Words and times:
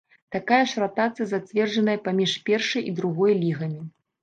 Такая 0.35 0.61
ж 0.71 0.81
ратацыя 0.83 1.27
зацверджаная 1.33 1.95
паміж 2.09 2.31
першай 2.49 2.81
і 2.91 2.97
другой 3.03 3.39
лігамі. 3.45 3.81